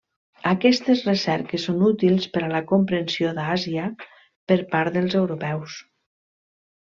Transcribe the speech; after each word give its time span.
Aquestes 0.51 1.01
recerques 1.07 1.65
són 1.67 1.83
útils 1.89 2.25
per 2.37 2.41
a 2.47 2.49
la 2.53 2.61
comprensió 2.71 3.33
d'Àsia 3.39 3.85
per 4.53 4.57
part 4.73 4.97
dels 4.99 5.19
europeus. 5.23 5.77